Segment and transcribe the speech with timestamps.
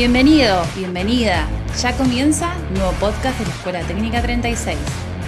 [0.00, 1.46] Bienvenido, bienvenida.
[1.78, 4.78] Ya comienza nuevo podcast de la Escuela Técnica 36.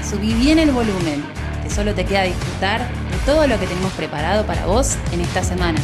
[0.03, 1.23] Subí bien el volumen,
[1.63, 5.45] que solo te queda disfrutar de todo lo que tenemos preparado para vos en esta
[5.45, 5.79] semana.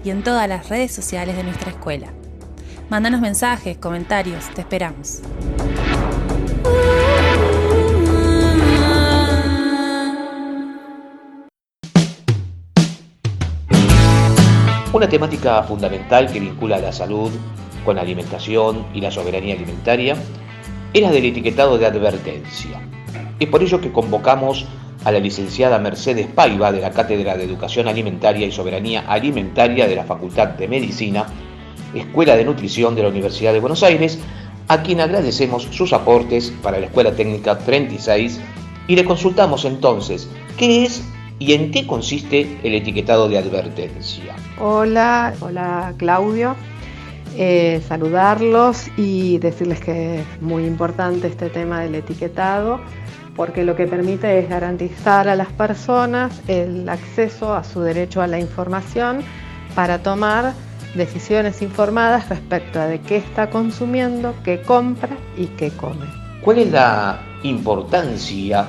[0.03, 2.09] y en todas las redes sociales de nuestra escuela.
[2.89, 5.21] Mándanos mensajes, comentarios, te esperamos.
[14.95, 17.33] Una temática fundamental que vincula la salud
[17.85, 20.17] con la alimentación y la soberanía alimentaria
[20.93, 22.81] es la del etiquetado de advertencia.
[23.41, 24.67] Es por ello que convocamos
[25.05, 29.97] a la licenciada Mercedes Paiva de la Cátedra de Educación Alimentaria y Soberanía Alimentaria de
[29.97, 31.27] la Facultad de Medicina,
[31.93, 34.21] Escuela de Nutrición de la Universidad de Buenos Aires,
[34.69, 38.41] a quien agradecemos sus aportes para la Escuela Técnica 36
[38.87, 41.03] y le consultamos entonces qué es
[41.39, 44.37] y en qué consiste el etiquetado de advertencia.
[44.59, 46.57] Hola, hola Claudio.
[47.37, 52.81] Eh, saludarlos y decirles que es muy importante este tema del etiquetado
[53.35, 58.29] porque lo que permite es garantizar a las personas el acceso a su derecho a
[58.29, 59.23] la información
[59.75, 60.53] para tomar
[60.95, 66.07] decisiones informadas respecto a de qué está consumiendo, qué compra y qué come.
[66.43, 68.69] ¿Cuál es la importancia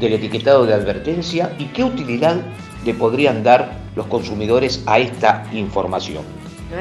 [0.00, 2.36] del etiquetado de advertencia y qué utilidad
[2.84, 6.24] le podrían dar los consumidores a esta información.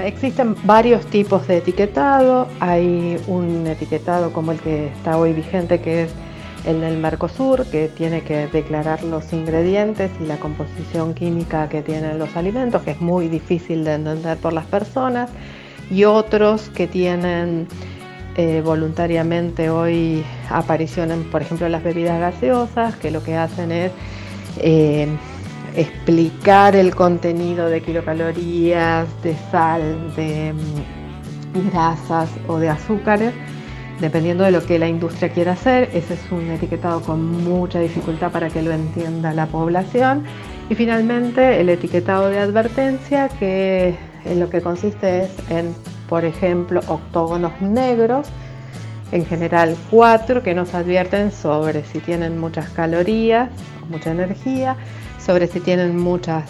[0.04, 2.48] Existen varios tipos de etiquetado.
[2.60, 6.12] Hay un etiquetado como el que está hoy vigente, que es
[6.66, 12.18] el del Mercosur, que tiene que declarar los ingredientes y la composición química que tienen
[12.18, 15.30] los alimentos, que es muy difícil de entender por las personas.
[15.92, 17.68] Y otros que tienen
[18.36, 23.92] eh, voluntariamente hoy aparicionan, por ejemplo, las bebidas gaseosas, que lo que hacen es
[24.58, 25.08] eh,
[25.76, 33.34] explicar el contenido de kilocalorías, de sal, de mm, grasas o de azúcares,
[34.00, 35.90] dependiendo de lo que la industria quiera hacer.
[35.94, 40.24] Ese es un etiquetado con mucha dificultad para que lo entienda la población
[40.70, 43.96] Y finalmente el etiquetado de advertencia, que
[44.26, 45.76] en lo que consiste es en,
[46.10, 48.28] por ejemplo, octógonos negros,
[49.12, 53.50] en general cuatro, que nos advierten sobre si tienen muchas calorías,
[53.90, 54.76] mucha energía,
[55.24, 56.46] sobre si tienen muchas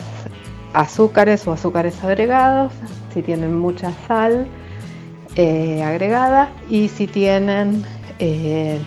[0.73, 2.73] azúcares o azúcares agregados,
[3.13, 4.47] si tienen mucha sal
[5.35, 7.83] eh, agregada y si tienen
[8.19, 8.79] eh,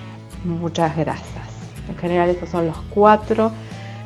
[0.44, 1.26] muchas grasas.
[1.88, 3.52] En general estos son los cuatro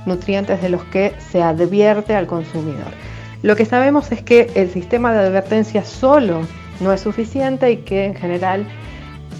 [0.07, 2.93] nutrientes de los que se advierte al consumidor.
[3.43, 6.43] Lo que sabemos es que el sistema de advertencia solo
[6.81, 8.67] no es suficiente y que en general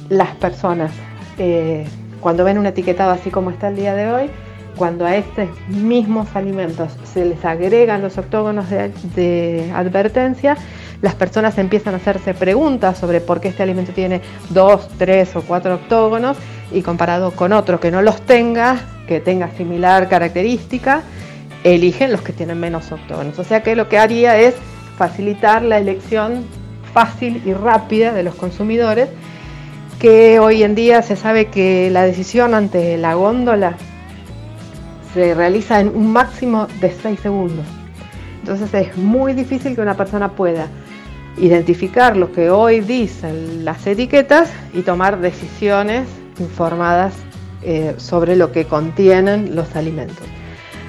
[0.09, 0.91] las personas
[1.39, 1.87] eh,
[2.21, 4.31] cuando ven un etiquetado así como está el día de hoy,
[4.77, 10.57] cuando a estos mismos alimentos se les agregan los octógonos de, advertencia,
[11.03, 14.21] las personas empiezan a hacerse preguntas sobre por qué este alimento tiene
[14.51, 16.37] dos, tres o cuatro octógonos
[16.73, 18.77] y comparado con otro que no los tenga,
[19.07, 21.03] que tenga similar característica,
[21.65, 23.39] eligen los que tienen menos octógonos.
[23.39, 24.55] O sea que lo que haría es
[24.97, 26.45] facilitar la elección
[26.93, 29.09] fácil y rápida de los consumidores,
[29.99, 33.75] que hoy en día se sabe que la decisión ante la góndola
[35.15, 37.67] se realiza en un máximo de 6 segundos.
[38.41, 40.69] Entonces es muy difícil que una persona pueda
[41.37, 46.09] identificar lo que hoy dicen las etiquetas y tomar decisiones
[46.39, 47.15] informadas
[47.63, 50.27] eh, sobre lo que contienen los alimentos.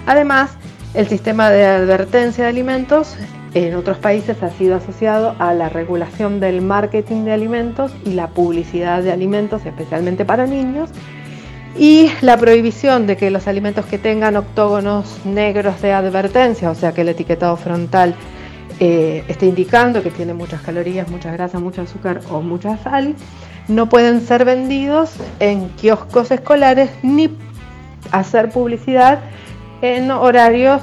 [0.06, 0.58] Además,
[0.94, 3.16] el sistema de advertencia de alimentos
[3.54, 8.28] en otros países ha sido asociado a la regulación del marketing de alimentos y la
[8.28, 10.90] publicidad de alimentos, especialmente para niños,
[11.78, 16.94] y la prohibición de que los alimentos que tengan octógonos negros de advertencia, o sea
[16.94, 18.16] que el etiquetado frontal
[18.80, 23.16] eh, esté indicando que tiene muchas calorías, mucha grasa, mucho azúcar o mucha sal,
[23.68, 27.30] no pueden ser vendidos en kioscos escolares ni
[28.12, 29.20] hacer publicidad
[29.82, 30.82] en horarios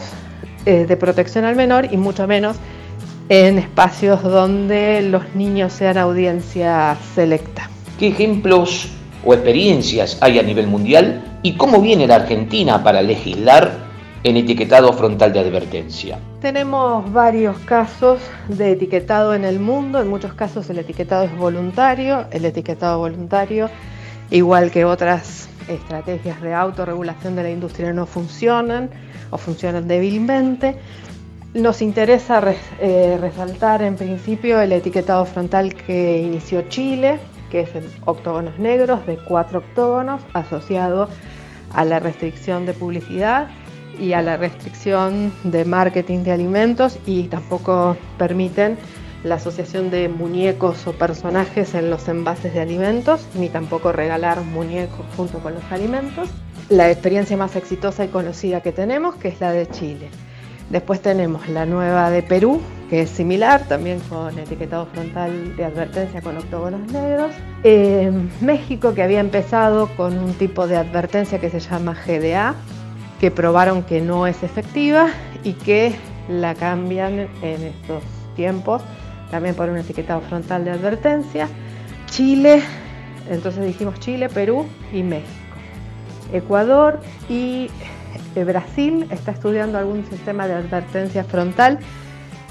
[0.67, 2.57] eh, de protección al menor y mucho menos
[3.29, 7.69] en espacios donde los niños sean audiencia selecta.
[7.99, 8.91] ¿Qué ejemplos
[9.25, 13.89] o experiencias hay a nivel mundial y cómo viene la Argentina para legislar
[14.25, 16.19] en etiquetado frontal de advertencia.
[16.41, 22.27] Tenemos varios casos de etiquetado en el mundo, en muchos casos el etiquetado es voluntario,
[22.31, 23.71] el etiquetado voluntario,
[24.31, 28.91] igual que otras estrategias de autorregulación de la industria no funcionan
[29.31, 30.77] o funcionan débilmente.
[31.55, 32.43] Nos interesa
[32.81, 37.19] eh, resaltar en principio el etiquetado frontal que inició Chile,
[37.51, 41.09] que es el octógonos negros de cuatro octógonos asociado
[41.73, 43.49] a la restricción de publicidad
[43.99, 48.79] y a la restricción de marketing de alimentos y tampoco permiten
[49.25, 55.05] la asociación de muñecos o personajes en los envases de alimentos, ni tampoco regalar muñecos
[55.17, 56.29] junto con los alimentos.
[56.69, 60.09] La experiencia más exitosa y conocida que tenemos, que es la de Chile.
[60.71, 62.61] Después tenemos la nueva de Perú,
[62.91, 67.33] que es similar, también con etiquetado frontal de advertencia con octógonos negros.
[68.43, 72.55] México, que había empezado con un tipo de advertencia que se llama GDA,
[73.19, 75.09] que probaron que no es efectiva
[75.43, 75.95] y que
[76.29, 78.03] la cambian en estos
[78.37, 78.83] tiempos,
[79.31, 81.49] también por un etiquetado frontal de advertencia.
[82.07, 82.63] Chile,
[83.29, 85.33] entonces dijimos Chile, Perú y México.
[86.33, 87.71] Ecuador y
[88.35, 91.79] eh, Brasil está estudiando algún sistema de advertencia frontal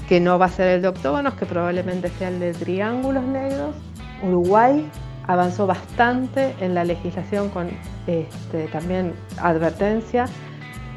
[0.08, 3.74] que no va a ser el de octógonos, que probablemente sea el de triángulos negros.
[4.22, 4.88] Uruguay
[5.26, 7.68] avanzó bastante en la legislación con
[8.06, 10.24] este, también advertencia,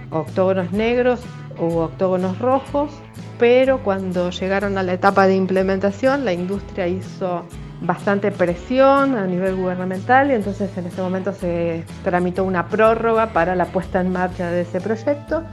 [0.09, 1.19] octógonos negros
[1.61, 2.91] u octógonos rojos,
[3.39, 7.45] pero cuando llegaron a la etapa de implementación, la industria hizo
[7.81, 13.55] bastante presión a nivel gubernamental y entonces en este momento se tramitó una prórroga para
[13.55, 15.43] la puesta en marcha de ese proyecto.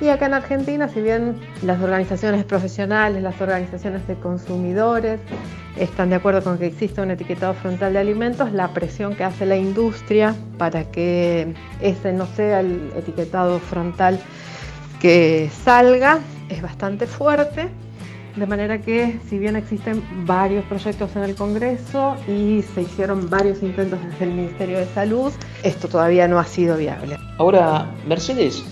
[0.00, 5.20] Y acá en Argentina, si bien las organizaciones profesionales, las organizaciones de consumidores
[5.76, 9.44] están de acuerdo con que exista un etiquetado frontal de alimentos, la presión que hace
[9.44, 14.20] la industria para que ese no sea el etiquetado frontal
[15.00, 17.68] que salga es bastante fuerte
[18.38, 23.62] de manera que, si bien existen varios proyectos en el Congreso y se hicieron varios
[23.62, 27.16] intentos desde el Ministerio de Salud, esto todavía no ha sido viable.
[27.38, 28.62] Ahora, Mercedes,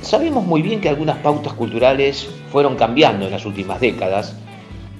[0.00, 4.36] sabemos muy bien que algunas pautas culturales fueron cambiando en las últimas décadas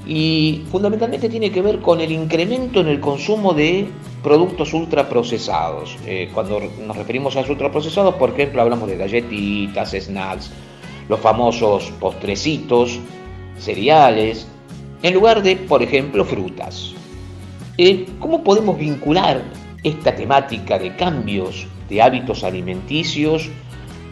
[0.07, 3.87] y fundamentalmente tiene que ver con el incremento en el consumo de
[4.23, 5.97] productos ultraprocesados.
[6.07, 10.51] Eh, cuando nos referimos a los ultraprocesados, por ejemplo, hablamos de galletitas, snacks,
[11.09, 12.99] los famosos postrecitos,
[13.59, 14.47] cereales,
[15.03, 16.93] en lugar de, por ejemplo, frutas.
[17.79, 19.43] Eh, ¿Cómo podemos vincular
[19.83, 23.51] esta temática de cambios de hábitos alimenticios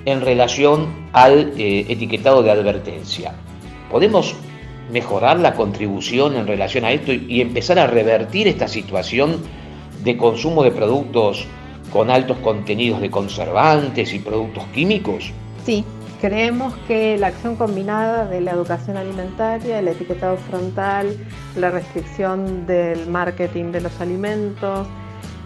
[0.04, 3.34] en relación al eh, etiquetado de advertencia.
[3.90, 4.34] ¿Podemos
[4.90, 9.42] mejorar la contribución en relación a esto y empezar a revertir esta situación
[10.02, 11.46] de consumo de productos
[11.92, 15.32] con altos contenidos de conservantes y productos químicos?
[15.64, 15.84] Sí,
[16.20, 21.16] creemos que la acción combinada de la educación alimentaria, el etiquetado frontal,
[21.56, 24.86] la restricción del marketing de los alimentos,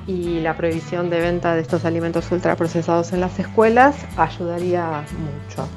[0.07, 5.69] y la prohibición de venta de estos alimentos ultraprocesados en las escuelas ayudaría mucho.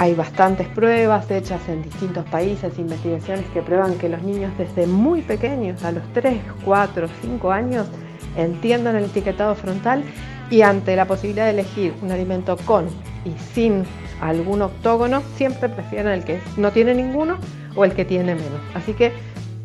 [0.00, 5.22] Hay bastantes pruebas hechas en distintos países, investigaciones que prueban que los niños desde muy
[5.22, 7.88] pequeños, a los 3, 4, 5 años,
[8.36, 10.04] entiendan el etiquetado frontal
[10.50, 12.86] y ante la posibilidad de elegir un alimento con
[13.24, 13.82] y sin
[14.20, 17.36] algún octógono, siempre prefieren el que no tiene ninguno
[17.74, 18.60] o el que tiene menos.
[18.74, 19.12] Así que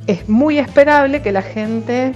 [0.08, 2.12] es muy esperable que la gente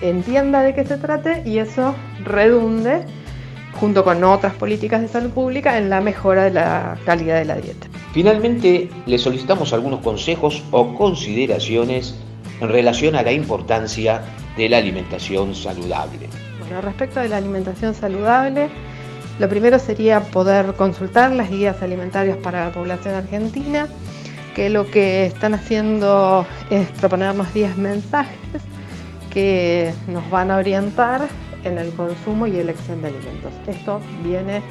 [0.00, 3.04] entienda de qué se trate y eso redunde,
[3.74, 7.56] junto con otras políticas de salud pública, en la mejora de la calidad de la
[7.56, 7.86] dieta.
[8.12, 12.14] Finalmente, le solicitamos algunos consejos o consideraciones
[12.60, 14.22] en relación a la importancia
[14.56, 16.28] de la alimentación saludable.
[16.58, 18.68] Bueno, respecto de la alimentación saludable,
[19.38, 23.88] lo primero sería poder consultar las guías alimentarias para la población argentina,
[24.54, 28.36] que lo que están haciendo es proponernos 10 mensajes
[29.32, 31.28] que nos van a orientar
[31.64, 33.52] en el consumo y elección de alimentos.
[33.66, 34.62] Esto viene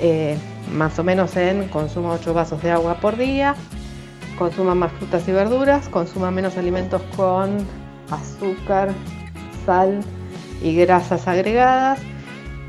[0.00, 0.36] eh,
[0.74, 3.54] más o menos en consuma 8 vasos de agua por día,
[4.38, 7.58] consuma más frutas y verduras, consuma menos alimentos con
[8.10, 8.92] azúcar,
[9.64, 10.00] sal
[10.62, 12.00] y grasas agregadas,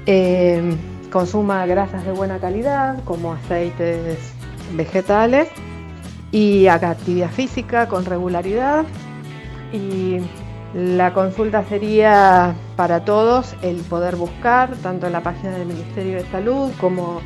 [0.06, 0.76] eh,
[1.12, 4.18] consuma grasas de buena calidad como aceites
[4.74, 5.50] vegetales
[6.32, 8.86] y haga actividad física con regularidad
[9.72, 10.20] y
[10.74, 16.26] la consulta sería para todos el poder buscar, tanto en la página del Ministerio de
[16.30, 17.22] Salud como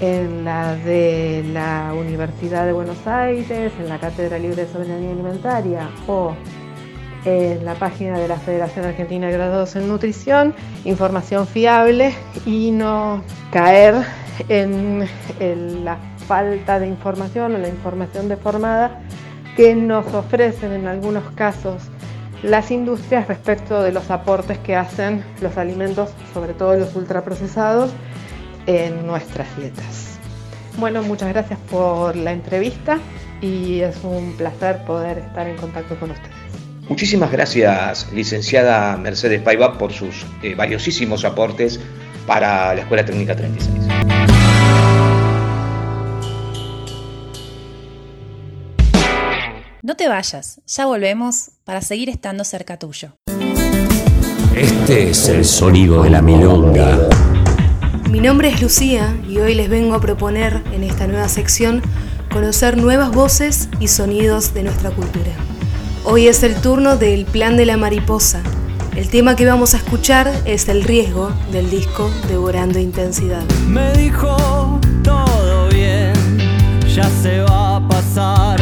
[0.00, 5.90] en la de la Universidad de Buenos Aires, en la Cátedra Libre de Soberanía Alimentaria
[6.06, 6.34] o
[7.24, 12.14] en la página de la Federación Argentina de Graduados en Nutrición, información fiable
[12.46, 13.22] y no
[13.52, 13.94] caer
[14.48, 15.06] en,
[15.38, 19.02] en la falta de información o la información deformada
[19.56, 21.90] que nos ofrecen en algunos casos
[22.42, 27.90] las industrias respecto de los aportes que hacen los alimentos, sobre todo los ultraprocesados,
[28.66, 30.18] en nuestras dietas.
[30.78, 32.98] Bueno, muchas gracias por la entrevista
[33.40, 36.36] y es un placer poder estar en contacto con ustedes.
[36.88, 41.78] Muchísimas gracias, licenciada Mercedes Paiva, por sus eh, valiosísimos aportes
[42.26, 44.39] para la Escuela Técnica 36.
[49.82, 53.16] No te vayas, ya volvemos para seguir estando cerca tuyo.
[54.54, 57.08] Este es el sonido de la milonga.
[58.10, 61.80] Mi nombre es Lucía y hoy les vengo a proponer en esta nueva sección
[62.30, 65.32] conocer nuevas voces y sonidos de nuestra cultura.
[66.04, 68.42] Hoy es el turno del Plan de la Mariposa.
[68.94, 73.44] El tema que vamos a escuchar es El riesgo del disco Devorando Intensidad.
[73.66, 76.12] Me dijo todo bien,
[76.94, 78.60] ya se va a pasar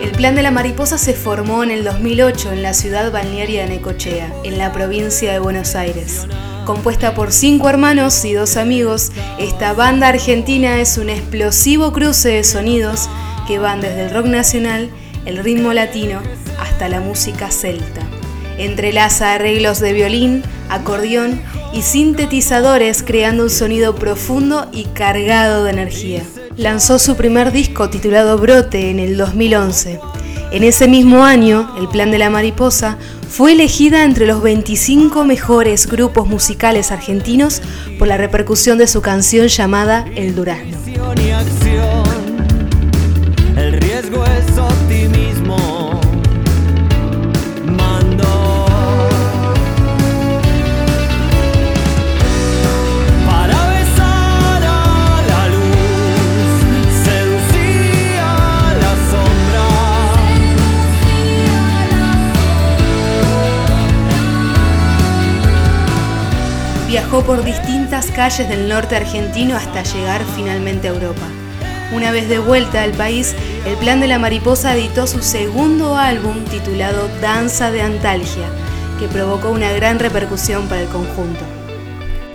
[0.00, 3.70] El Plan de la Mariposa se formó en el 2008 en la ciudad balnearia de
[3.70, 6.28] Necochea, en la provincia de Buenos Aires.
[6.64, 9.10] Compuesta por cinco hermanos y dos amigos,
[9.40, 13.08] esta banda argentina es un explosivo cruce de sonidos
[13.48, 14.88] que van desde el rock nacional,
[15.24, 16.20] el ritmo latino,
[16.60, 18.02] hasta la música celta.
[18.56, 26.22] Entrelaza arreglos de violín, acordeón y sintetizadores creando un sonido profundo y cargado de energía.
[26.56, 30.00] Lanzó su primer disco titulado Brote en el 2011.
[30.52, 32.96] En ese mismo año, el Plan de la Mariposa
[33.28, 37.60] fue elegida entre los 25 mejores grupos musicales argentinos
[37.98, 40.78] por la repercusión de su canción llamada El Durazno.
[66.96, 71.26] Viajó por distintas calles del norte argentino hasta llegar finalmente a Europa.
[71.92, 73.34] Una vez de vuelta al país,
[73.66, 78.48] el Plan de la Mariposa editó su segundo álbum titulado Danza de Antalgia,
[78.98, 81.44] que provocó una gran repercusión para el conjunto.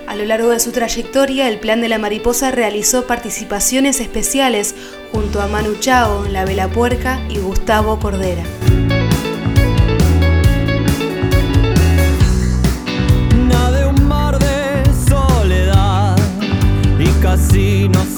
[0.06, 4.76] A lo largo de su trayectoria, el Plan de la Mariposa realizó participaciones especiales
[5.12, 8.44] junto a Manu Chao, La Vela Puerca y Gustavo Cordera.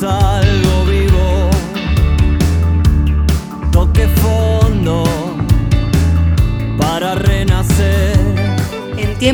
[0.04, 0.43] Casi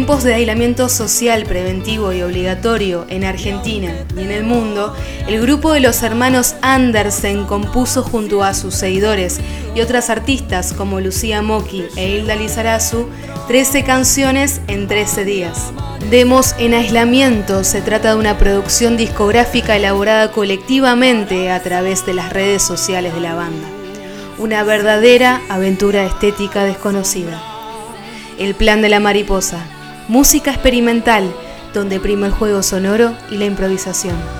[0.09, 4.95] tiempos de aislamiento social preventivo y obligatorio en Argentina y en el mundo,
[5.27, 9.39] el grupo de los hermanos Andersen compuso junto a sus seguidores
[9.75, 13.07] y otras artistas como Lucía Moki e Hilda Lizarazu
[13.49, 15.71] 13 canciones en 13 días.
[16.09, 22.33] Demos en aislamiento se trata de una producción discográfica elaborada colectivamente a través de las
[22.33, 23.67] redes sociales de la banda.
[24.39, 27.39] Una verdadera aventura estética desconocida.
[28.39, 29.67] El plan de la mariposa.
[30.09, 31.31] Música experimental
[31.71, 34.38] donde prima el juego sonoro y la improvisación.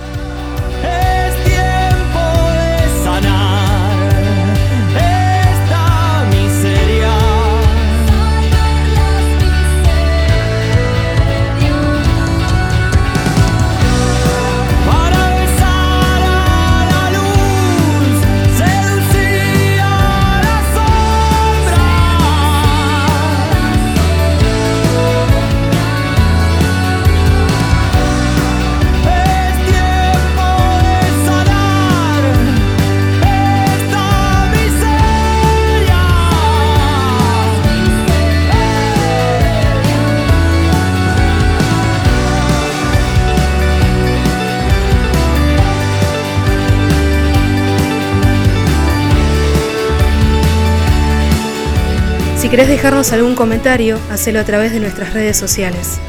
[52.49, 55.99] Si querés dejarnos algún comentario, hacelo a través de nuestras redes sociales.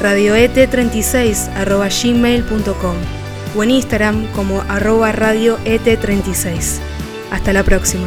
[0.00, 1.50] radioet36
[3.56, 6.78] o en Instagram como arroba radioet36.
[7.32, 8.06] Hasta la próxima.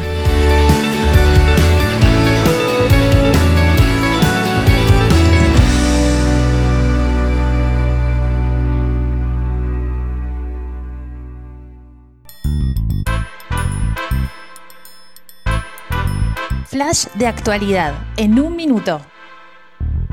[16.85, 19.01] De actualidad, en un minuto.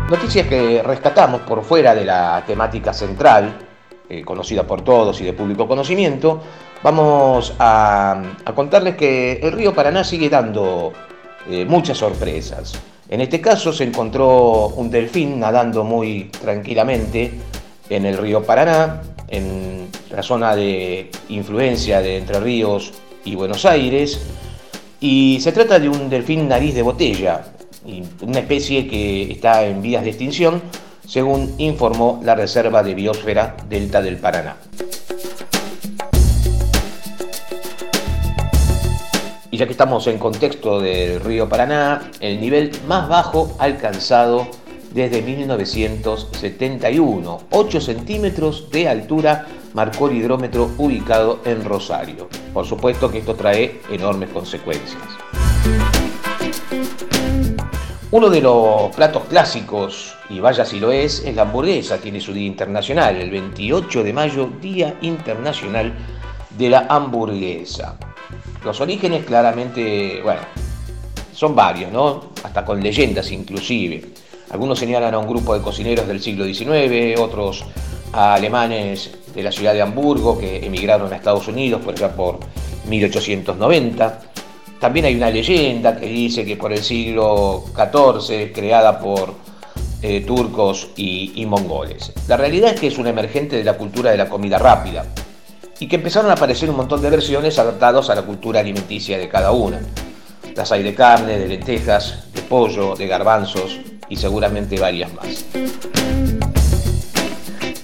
[0.08, 3.58] Noticias que rescatamos por fuera de la temática central,
[4.08, 6.40] eh, conocida por todos y de público conocimiento,
[6.82, 10.94] vamos a, a contarles que el río Paraná sigue dando
[11.46, 12.72] eh, muchas sorpresas.
[13.10, 17.38] En este caso se encontró un delfín nadando muy tranquilamente
[17.90, 22.94] en el río Paraná, en la zona de influencia de Entre Ríos
[23.26, 24.26] y Buenos Aires,
[25.02, 27.42] y se trata de un delfín nariz de botella,
[28.20, 30.62] una especie que está en vías de extinción,
[31.04, 34.56] según informó la Reserva de Biosfera Delta del Paraná.
[39.50, 44.46] Y ya que estamos en contexto del río Paraná, el nivel más bajo alcanzado
[44.94, 52.28] desde 1971, 8 centímetros de altura, marcó el hidrómetro ubicado en Rosario.
[52.52, 55.02] Por supuesto que esto trae enormes consecuencias.
[58.10, 61.96] Uno de los platos clásicos, y vaya si lo es, es la hamburguesa.
[61.96, 65.94] Tiene su día internacional, el 28 de mayo, Día Internacional
[66.50, 67.96] de la Hamburguesa.
[68.62, 70.42] Los orígenes claramente, bueno,
[71.32, 72.32] son varios, ¿no?
[72.44, 74.12] Hasta con leyendas inclusive.
[74.52, 77.64] Algunos señalan a un grupo de cocineros del siglo XIX, otros
[78.12, 82.38] a alemanes de la ciudad de Hamburgo que emigraron a Estados Unidos por allá por
[82.86, 84.20] 1890.
[84.78, 89.34] También hay una leyenda que dice que por el siglo XIV, creada por
[90.02, 92.12] eh, turcos y, y mongoles.
[92.28, 95.06] La realidad es que es un emergente de la cultura de la comida rápida
[95.78, 99.30] y que empezaron a aparecer un montón de versiones adaptadas a la cultura alimenticia de
[99.30, 99.80] cada una.
[100.54, 103.80] Las hay de carne, de lentejas, de pollo, de garbanzos
[104.12, 105.46] y seguramente varias más.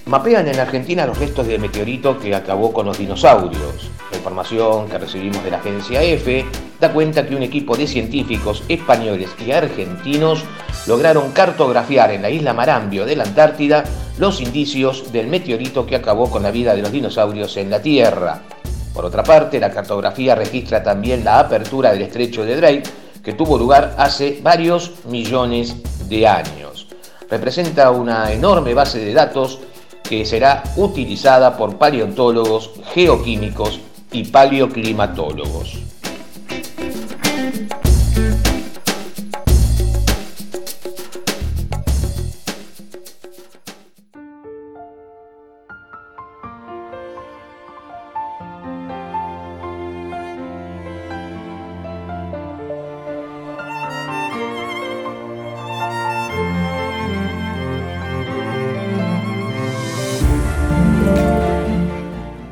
[0.05, 3.89] Mapean en Argentina los restos del meteorito que acabó con los dinosaurios.
[4.11, 6.45] La información que recibimos de la agencia EFE
[6.79, 10.43] da cuenta que un equipo de científicos españoles y argentinos
[10.85, 13.83] lograron cartografiar en la isla Marambio de la Antártida
[14.19, 18.41] los indicios del meteorito que acabó con la vida de los dinosaurios en la Tierra.
[18.93, 22.83] Por otra parte, la cartografía registra también la apertura del estrecho de Drake,
[23.23, 25.75] que tuvo lugar hace varios millones
[26.09, 26.87] de años.
[27.29, 29.59] Representa una enorme base de datos
[30.03, 33.79] que será utilizada por paleontólogos, geoquímicos
[34.11, 35.77] y paleoclimatólogos.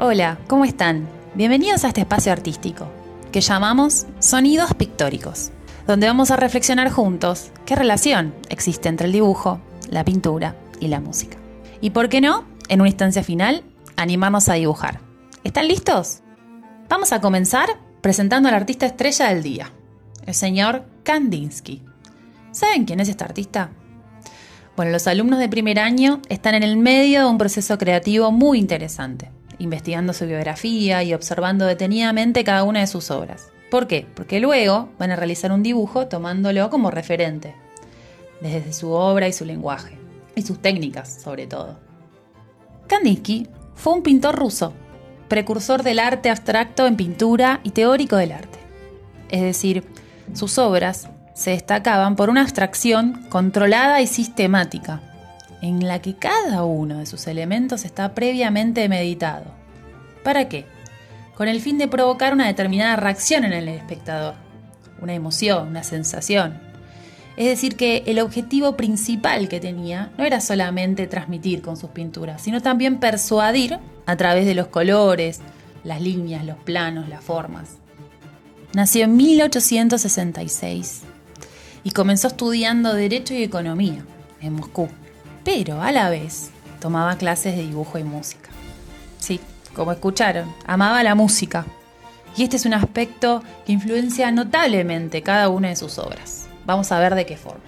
[0.10, 1.06] Hola, ¿cómo están?
[1.36, 2.88] Bienvenidos a este espacio artístico
[3.34, 5.52] que llamamos Sonidos Pictóricos,
[5.86, 11.02] donde vamos a reflexionar juntos qué relación existe entre el dibujo, la pintura y la
[11.02, 11.36] música.
[11.82, 13.65] Y por qué no, en una instancia final,
[13.98, 15.02] animarnos a dibujar.
[15.43, 16.22] ¿Están listos?
[16.88, 17.67] Vamos a comenzar
[18.00, 19.74] presentando al artista estrella del día,
[20.26, 21.84] el señor Kandinsky.
[22.52, 23.72] ¿Saben quién es este artista?
[24.78, 28.58] Bueno, los alumnos de primer año están en el medio de un proceso creativo muy
[28.58, 33.50] interesante, investigando su biografía y observando detenidamente cada una de sus obras.
[33.70, 34.08] ¿Por qué?
[34.15, 37.56] Porque luego van a realizar un dibujo tomándolo como referente,
[38.41, 39.98] desde su obra y su lenguaje,
[40.36, 41.80] y sus técnicas sobre todo.
[42.88, 44.74] Kandinsky fue un pintor ruso,
[45.28, 48.60] precursor del arte abstracto en pintura y teórico del arte.
[49.30, 49.84] Es decir,
[50.34, 55.02] sus obras se destacaban por una abstracción controlada y sistemática,
[55.62, 59.46] en la que cada uno de sus elementos está previamente meditado.
[60.24, 60.65] ¿Para qué?
[61.36, 64.36] Con el fin de provocar una determinada reacción en el espectador,
[65.02, 66.60] una emoción, una sensación.
[67.38, 72.41] Es decir, que el objetivo principal que tenía no era solamente transmitir con sus pinturas,
[72.41, 75.41] sino también persuadir a través de los colores,
[75.84, 77.78] las líneas, los planos, las formas.
[78.74, 81.02] Nació en 1866
[81.84, 84.04] y comenzó estudiando Derecho y Economía
[84.41, 84.89] en Moscú,
[85.47, 88.49] pero a la vez tomaba clases de dibujo y música.
[89.17, 89.39] Sí,
[89.73, 91.65] como escucharon, amaba la música
[92.36, 96.49] y este es un aspecto que influencia notablemente cada una de sus obras.
[96.65, 97.63] Vamos a ver de qué forma.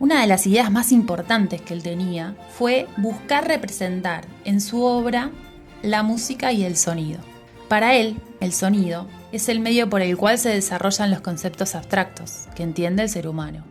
[0.00, 5.30] Una de las ideas más importantes que él tenía fue buscar representar en su obra
[5.80, 7.20] la música y el sonido.
[7.70, 12.48] Para él, el sonido es el medio por el cual se desarrollan los conceptos abstractos
[12.54, 13.64] que entiende el ser humano.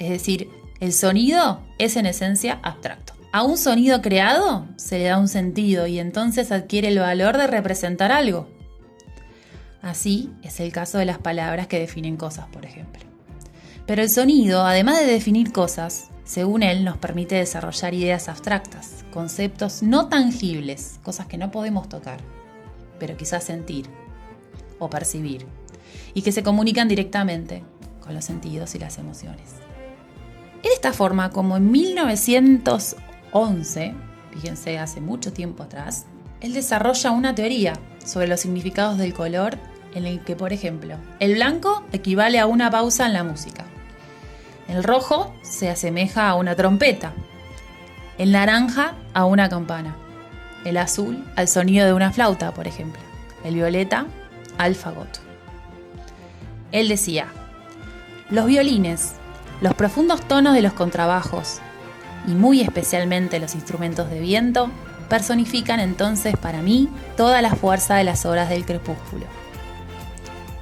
[0.00, 3.14] Es decir, el sonido es en esencia abstracto.
[3.32, 7.46] A un sonido creado se le da un sentido y entonces adquiere el valor de
[7.46, 8.48] representar algo.
[9.82, 13.02] Así es el caso de las palabras que definen cosas, por ejemplo.
[13.86, 19.82] Pero el sonido, además de definir cosas, según él, nos permite desarrollar ideas abstractas, conceptos
[19.82, 22.18] no tangibles, cosas que no podemos tocar,
[22.98, 23.86] pero quizás sentir
[24.78, 25.46] o percibir,
[26.14, 27.62] y que se comunican directamente
[28.00, 29.50] con los sentidos y las emociones.
[30.64, 33.94] Es de esta forma como en 1911,
[34.32, 36.06] fíjense, hace mucho tiempo atrás,
[36.40, 39.58] él desarrolla una teoría sobre los significados del color
[39.94, 43.66] en el que, por ejemplo, el blanco equivale a una pausa en la música.
[44.66, 47.12] El rojo se asemeja a una trompeta.
[48.16, 49.98] El naranja a una campana.
[50.64, 53.02] El azul al sonido de una flauta, por ejemplo.
[53.44, 54.06] El violeta
[54.56, 55.20] al fagot.
[56.72, 57.26] Él decía,
[58.30, 59.16] los violines,
[59.64, 61.60] los profundos tonos de los contrabajos
[62.26, 64.70] y muy especialmente los instrumentos de viento
[65.08, 69.24] personifican entonces para mí toda la fuerza de las horas del crepúsculo.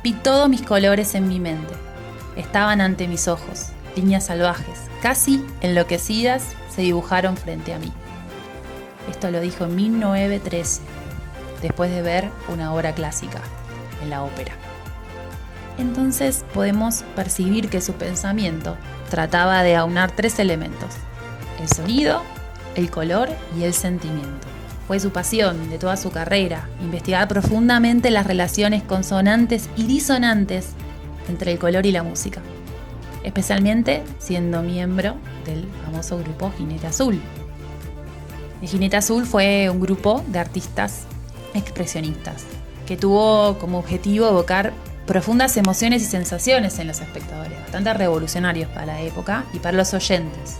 [0.05, 1.75] Vi todos mis colores en mi mente,
[2.37, 7.93] estaban ante mis ojos, líneas salvajes, casi enloquecidas, se dibujaron frente a mí.
[9.11, 10.81] Esto lo dijo en 1913,
[11.61, 13.41] después de ver una obra clásica
[14.01, 14.53] en la ópera.
[15.79, 18.77] Entonces podemos percibir que su pensamiento
[19.11, 20.95] trataba de aunar tres elementos,
[21.61, 22.23] el sonido,
[22.75, 24.49] el color y el sentimiento.
[24.87, 30.71] Fue su pasión de toda su carrera, investigar profundamente las relaciones consonantes y disonantes
[31.29, 32.43] entre el color y la música
[33.25, 37.21] especialmente siendo miembro del famoso grupo Jinete Azul.
[38.61, 41.05] El Jinete Azul fue un grupo de artistas
[41.55, 42.45] expresionistas
[42.87, 44.73] que tuvo como objetivo evocar
[45.07, 49.95] profundas emociones y sensaciones en los espectadores, bastante revolucionarios para la época y para los
[49.95, 50.57] oyentes,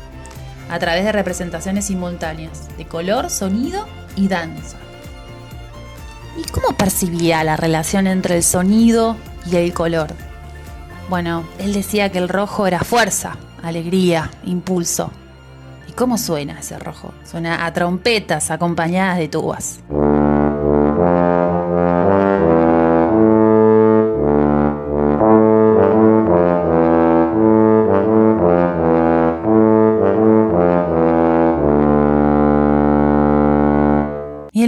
[0.71, 4.79] a través de representaciones simultáneas de color, sonido y danza.
[6.37, 9.17] ¿Y cómo percibía la relación entre el sonido
[9.51, 10.15] y el color?
[11.11, 15.11] Bueno, él decía que el rojo era fuerza, alegría, impulso.
[15.89, 17.13] ¿Y cómo suena ese rojo?
[17.25, 19.81] Suena a trompetas acompañadas de tubas.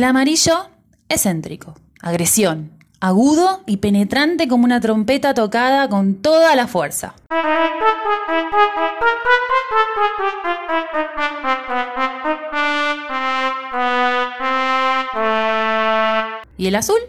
[0.04, 0.68] El amarillo,
[1.08, 7.14] excéntrico, agresión, agudo y penetrante como una trompeta tocada con toda la fuerza.
[16.58, 17.00] Y el azul,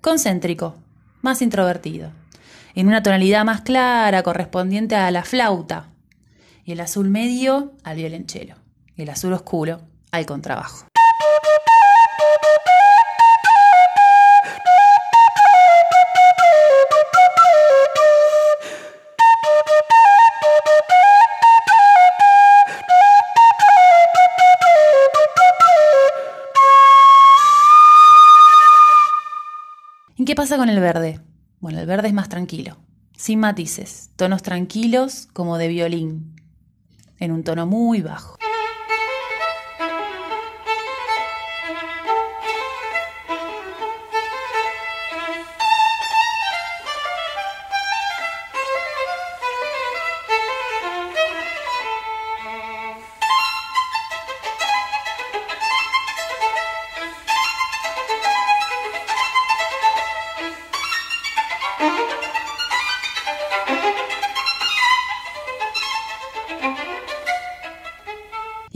[0.00, 0.74] concéntrico,
[1.22, 2.10] más introvertido,
[2.74, 5.90] en una tonalidad más clara correspondiente a la flauta.
[6.64, 8.56] Y el azul medio al violonchelo.
[8.96, 10.86] Y el azul oscuro al contrabajo.
[30.36, 31.18] Pasa con el verde?
[31.60, 32.76] Bueno, el verde es más tranquilo,
[33.16, 36.36] sin matices, tonos tranquilos como de violín,
[37.18, 38.36] en un tono muy bajo.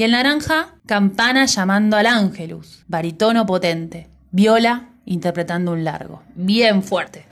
[0.00, 7.26] Y el naranja, campana llamando al ángelus, baritono potente, viola interpretando un largo, bien fuerte.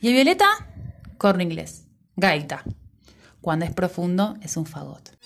[0.00, 0.46] Y el violeta,
[1.18, 1.86] corno inglés,
[2.16, 2.64] gaita.
[3.42, 5.16] Cuando es profundo, es un fagot.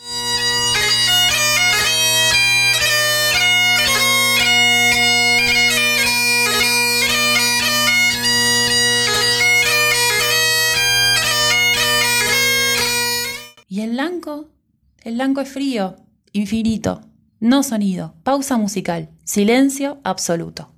[15.10, 15.96] El blanco es frío,
[16.30, 17.00] infinito,
[17.40, 20.72] no sonido, pausa musical, silencio absoluto.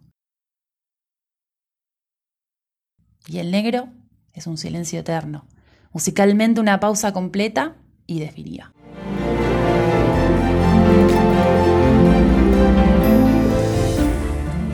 [3.28, 3.90] Y el negro
[4.32, 5.44] es un silencio eterno,
[5.92, 8.72] musicalmente una pausa completa y definida.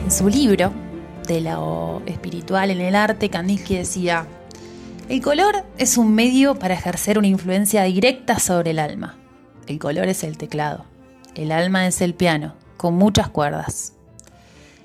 [0.05, 0.71] En su libro,
[1.27, 4.25] de lo espiritual en el arte, Kandinsky decía,
[5.09, 9.18] el color es un medio para ejercer una influencia directa sobre el alma.
[9.69, 10.85] El color es el teclado.
[11.35, 13.93] El alma es el piano, con muchas cuerdas.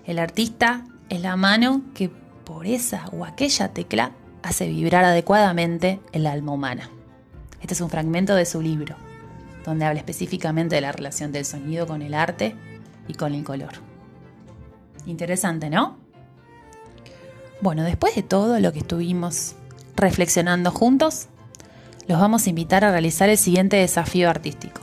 [0.05, 2.11] El artista es la mano que
[2.45, 6.91] por esa o aquella tecla hace vibrar adecuadamente el alma humana.
[7.63, 8.95] Este es un fragmento de su libro,
[9.65, 12.55] donde habla específicamente de la relación del sonido con el arte
[13.09, 13.73] y con el color.
[15.07, 15.97] Interesante, ¿no?
[17.63, 19.55] Bueno, después de todo lo que estuvimos
[19.97, 21.29] reflexionando juntos,
[22.07, 24.83] los vamos a invitar a realizar el siguiente desafío artístico,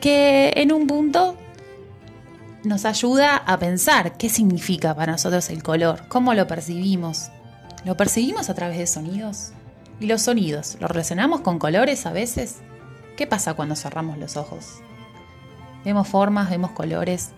[0.00, 1.36] que en un punto
[2.64, 7.30] nos ayuda a pensar qué significa para nosotros el color, cómo lo percibimos.
[7.84, 9.52] ¿Lo percibimos a través de sonidos?
[10.00, 10.76] ¿Y los sonidos?
[10.80, 12.56] ¿Los relacionamos con colores a veces?
[13.16, 14.80] ¿Qué pasa cuando cerramos los ojos?
[15.84, 17.30] Vemos formas, vemos colores.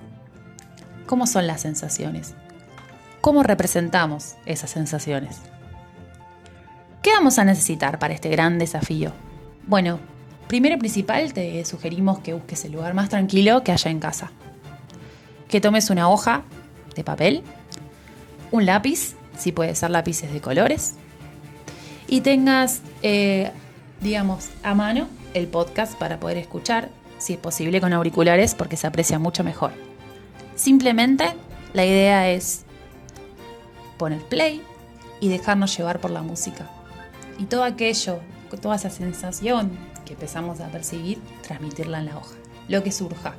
[1.07, 2.35] ¿Cómo son las sensaciones?
[3.21, 5.41] ¿Cómo representamos esas sensaciones?
[7.03, 9.13] ¿Qué vamos a necesitar para este gran desafío?
[9.67, 9.99] Bueno,
[10.49, 14.33] primero y principal te sugerimos que busques el lugar más tranquilo que haya en casa.
[15.49, 16.43] Que tomes una hoja
[16.95, 17.43] de papel,
[18.51, 20.97] un lápiz, si puede ser lápices de colores,
[22.07, 23.51] y tengas, eh,
[24.03, 28.87] digamos, a mano el podcast para poder escuchar, si es posible con auriculares, porque se
[28.87, 29.73] aprecia mucho mejor.
[30.55, 31.33] Simplemente
[31.73, 32.67] la idea es
[33.97, 34.61] poner play
[35.19, 36.69] y dejarnos llevar por la música
[37.40, 38.20] y todo aquello,
[38.61, 39.70] toda esa sensación
[40.05, 42.35] que empezamos a percibir, transmitirla en la hoja.
[42.68, 43.35] Lo que surja,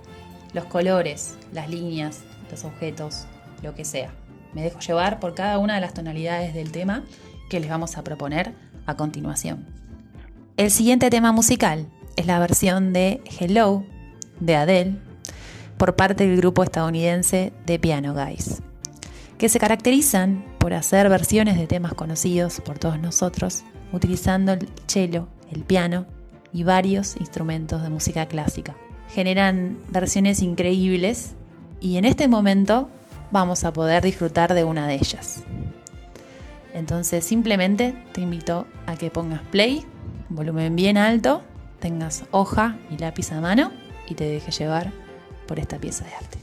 [0.53, 3.27] los colores, las líneas, los objetos,
[3.61, 4.11] lo que sea.
[4.53, 7.03] Me dejo llevar por cada una de las tonalidades del tema
[7.47, 8.55] que les vamos a proponer
[8.87, 9.67] a continuación.
[10.57, 11.85] El siguiente tema musical
[12.15, 13.85] es la versión de Hello
[14.39, 14.95] de Adele
[15.77, 18.63] por parte del grupo estadounidense The Piano Guys,
[19.37, 25.27] que se caracterizan por hacer versiones de temas conocidos por todos nosotros utilizando el cello,
[25.51, 26.05] el piano
[26.53, 28.75] y varios instrumentos de música clásica.
[29.09, 31.35] Generan versiones increíbles
[31.79, 32.89] y en este momento
[33.31, 35.43] vamos a poder disfrutar de una de ellas.
[36.73, 39.85] Entonces simplemente te invito a que pongas play,
[40.29, 41.41] volumen bien alto,
[41.79, 43.71] tengas hoja y lápiz a mano
[44.07, 44.91] y te dejes llevar
[45.47, 46.40] por esta pieza de arte.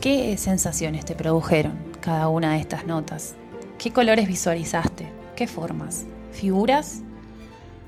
[0.00, 3.36] ¿Qué sensaciones te produjeron cada una de estas notas?
[3.78, 5.12] ¿Qué colores visualizaste?
[5.36, 6.06] ¿Qué formas?
[6.32, 7.02] ¿Figuras?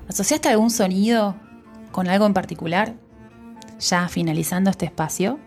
[0.07, 1.35] ¿Asociaste algún sonido
[1.91, 2.93] con algo en particular?
[3.81, 5.39] Ya finalizando este espacio,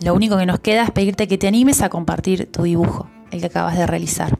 [0.00, 3.40] lo único que nos queda es pedirte que te animes a compartir tu dibujo, el
[3.40, 4.38] que acabas de realizar.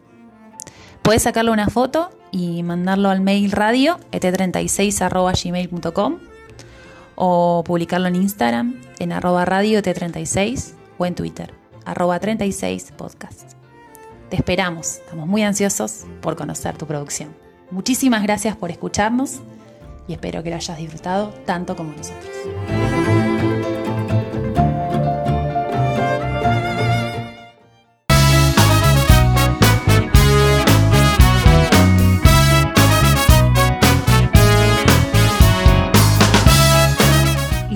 [1.02, 6.31] Puedes sacarle una foto y mandarlo al mail radio et36.gmail.com
[7.14, 13.52] o publicarlo en Instagram en arroba radio et36 o en Twitter arroba 36 podcast.
[14.30, 17.34] Te esperamos, estamos muy ansiosos por conocer tu producción.
[17.70, 19.40] Muchísimas gracias por escucharnos
[20.08, 22.81] y espero que lo hayas disfrutado tanto como nosotros.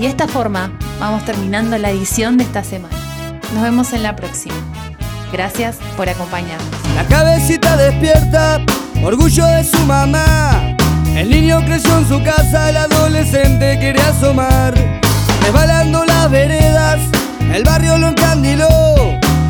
[0.06, 2.94] De esta forma vamos terminando la edición de esta semana.
[3.52, 4.54] Nos vemos en la próxima.
[5.32, 6.68] Gracias por acompañarnos.
[6.94, 8.60] La cabecita despierta,
[9.02, 10.76] orgullo de su mamá.
[11.16, 14.74] El niño creció en su casa, el adolescente quiere asomar.
[15.42, 17.00] Resbalando las veredas,
[17.52, 18.68] el barrio lo encandiló.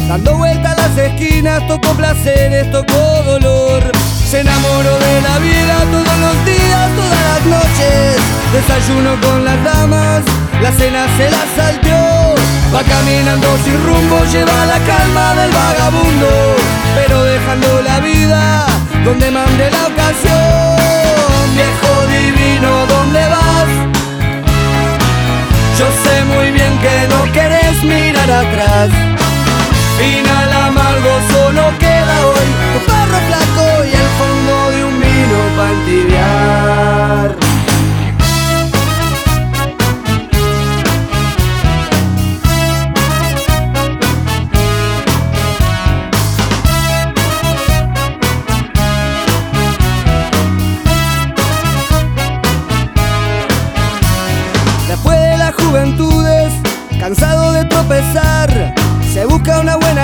[0.08, 3.92] Dando vueltas las esquinas, tocó placeres, tocó dolor.
[4.30, 8.16] Se enamoró de la vida todos los días, todas las noches.
[8.52, 10.22] Desayuno con las damas,
[10.62, 12.34] la cena se la salteó.
[12.74, 16.56] Va caminando sin rumbo, lleva la calma del vagabundo,
[16.96, 18.66] pero dejando la vida
[19.04, 20.76] donde mande la ocasión.
[21.54, 23.70] Viejo divino, ¿dónde vas?
[25.78, 28.90] Yo sé muy bien que no querés mirar atrás.
[29.98, 35.72] Final amargo solo queda hoy tu perro flaco y el fondo de un vino para
[35.72, 37.55] entibiar.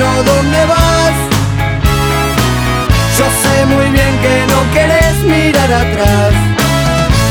[0.00, 1.14] ¿Dónde vas?
[3.18, 6.32] Yo sé muy bien que no querés mirar atrás.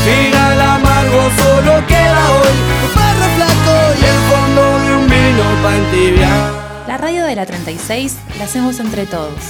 [0.04, 5.76] Final amargo solo queda hoy tu perro flaco y el fondo de un vino pa'
[5.76, 6.52] entibiar.
[6.86, 9.40] La radio de la 36 la hacemos entre todos.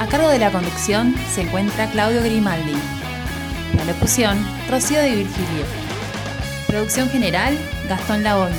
[0.00, 2.76] A cargo de la conducción se encuentra Claudio Grimaldi.
[3.76, 4.38] La locución,
[4.70, 5.64] Rocío de Virgilio.
[6.68, 7.58] Producción general,
[7.88, 8.56] Gastón Laoni.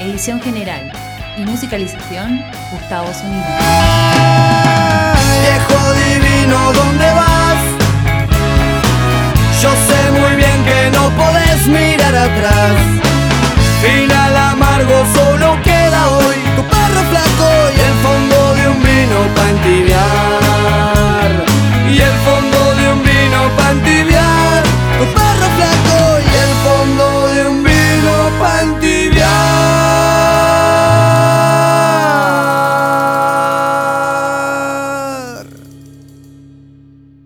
[0.00, 0.92] Edición general
[1.40, 3.44] y musicalización Gustavo Sonido.
[5.42, 7.58] Viejo divino, ¿dónde vas?
[9.62, 12.76] Yo sé muy bien que no podés mirar atrás.
[13.82, 19.50] Final amargo, solo queda hoy tu perro flaco y el fondo de un vino para
[19.50, 21.30] entibiar.
[21.90, 24.62] Y el fondo de un vino para entibiar,
[24.98, 26.99] tu perro flaco y el fondo